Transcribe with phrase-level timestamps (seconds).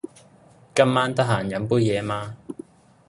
[0.73, 2.35] 今晚得閒飲杯嘢嘛？